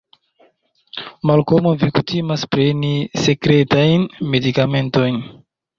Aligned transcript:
Malkomo, 1.31 1.75
vi 1.83 1.91
kutimas 1.99 2.49
preni 2.57 2.91
sekretajn 3.27 4.11
medikamentojn. 4.35 5.27